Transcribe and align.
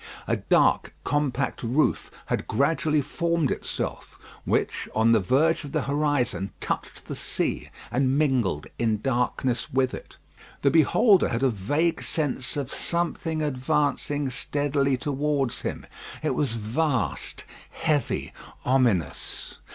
A 0.25 0.35
dark 0.37 0.95
compact 1.03 1.61
roof 1.61 2.09
had 2.25 2.47
gradually 2.47 3.03
formed 3.03 3.51
itself, 3.51 4.17
which 4.45 4.89
on 4.95 5.11
the 5.11 5.19
verge 5.19 5.63
of 5.63 5.73
the 5.73 5.83
horizon 5.83 6.49
touched 6.59 7.05
the 7.05 7.15
sea, 7.15 7.69
and 7.91 8.17
mingled 8.17 8.65
in 8.79 8.99
darkness 9.01 9.69
with 9.71 9.93
it. 9.93 10.17
The 10.63 10.71
beholder 10.71 11.29
had 11.29 11.43
a 11.43 11.51
vague 11.51 12.01
sense 12.01 12.57
of 12.57 12.73
something 12.73 13.43
advancing 13.43 14.31
steadily 14.31 14.97
towards 14.97 15.61
him. 15.61 15.85
It 16.23 16.33
was 16.33 16.53
vast, 16.53 17.45
heavy, 17.69 18.33
ominous. 18.65 19.59